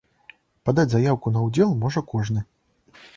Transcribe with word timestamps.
Падаць 0.69 0.85
заяўку 0.93 1.33
на 1.35 1.43
ўдзел 1.49 1.75
можа 1.83 2.03
кожны. 2.15 2.43